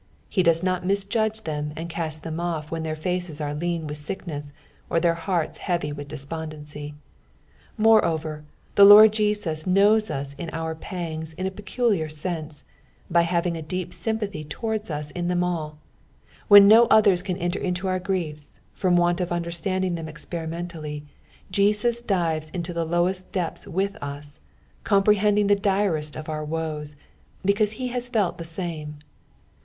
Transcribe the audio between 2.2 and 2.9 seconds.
Ihem oS when